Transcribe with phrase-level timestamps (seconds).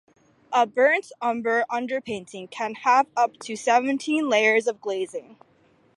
[0.51, 5.37] A burnt umber underpainting can have up to seventeen layers of glazing.